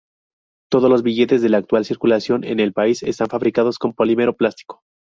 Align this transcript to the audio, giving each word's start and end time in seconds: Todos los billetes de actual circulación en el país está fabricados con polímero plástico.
Todos 0.71 0.89
los 0.89 1.03
billetes 1.03 1.43
de 1.43 1.55
actual 1.55 1.85
circulación 1.85 2.43
en 2.43 2.59
el 2.59 2.73
país 2.73 3.03
está 3.03 3.27
fabricados 3.27 3.77
con 3.77 3.93
polímero 3.93 4.35
plástico. 4.35 4.81